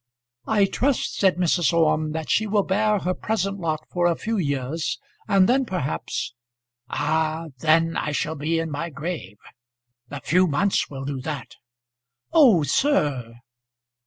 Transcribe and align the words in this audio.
"I 0.47 0.65
trust," 0.65 1.13
said 1.17 1.35
Mrs. 1.35 1.71
Orme, 1.73 2.11
"that 2.13 2.27
she 2.27 2.47
will 2.47 2.63
bear 2.63 2.97
her 3.01 3.13
present 3.13 3.59
lot 3.59 3.87
for 3.91 4.07
a 4.07 4.15
few 4.15 4.35
years; 4.37 4.97
and 5.27 5.47
then, 5.47 5.63
perhaps" 5.63 6.33
"Ah! 6.89 7.49
then 7.59 7.95
I 7.95 8.11
shall 8.11 8.33
be 8.33 8.57
in 8.57 8.71
my 8.71 8.89
grave. 8.89 9.37
A 10.09 10.19
few 10.19 10.47
months 10.47 10.89
will 10.89 11.05
do 11.05 11.21
that." 11.21 11.53
"Oh, 12.33 12.63
sir!" 12.63 13.41